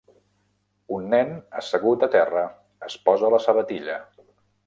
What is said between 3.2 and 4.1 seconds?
la sabatilla.